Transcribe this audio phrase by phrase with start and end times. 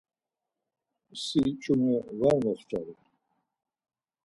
[1.23, 2.95] Si ç̌ume var moxtare.